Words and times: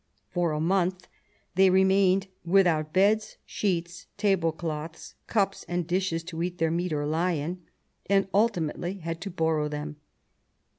For 0.31 0.51
a 0.51 0.59
month 0.59 1.07
they 1.53 1.69
remained 1.69 2.25
"without 2.43 2.91
beds, 2.91 3.37
sheets, 3.45 4.07
tablecloths, 4.17 5.13
cups, 5.27 5.63
and 5.67 5.85
dishes 5.85 6.23
to 6.23 6.41
eat 6.41 6.57
their 6.57 6.71
meat 6.71 6.91
or 6.91 7.05
lie 7.05 7.33
in," 7.33 7.61
and 8.07 8.27
ultimately 8.33 8.95
had 8.95 9.21
to 9.21 9.29
borrow 9.29 9.67
them. 9.67 9.97